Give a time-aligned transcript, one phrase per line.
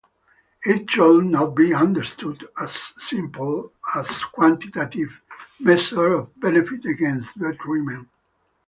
[0.63, 3.65] It should not be understood as simply
[3.95, 5.21] a quantitative
[5.59, 8.07] measure of benefit against detriment.